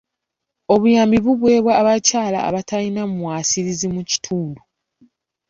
Obuyambi 0.73 1.17
buweebwa 1.25 1.73
abakyala 1.81 2.39
abatalina 2.47 3.01
mwasirizi 3.15 3.87
mu 3.95 4.01
kitundu. 4.09 4.61